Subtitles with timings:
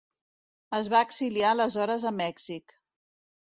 [0.77, 2.77] Es va exiliar aleshores a Mèxic.